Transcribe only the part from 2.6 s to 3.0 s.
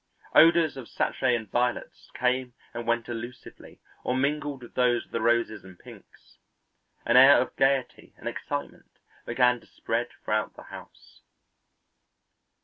and